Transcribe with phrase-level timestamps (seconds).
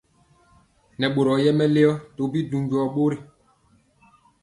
[0.99, 3.17] Nɛ boro yɛ melio tɔbi dujɔ bori.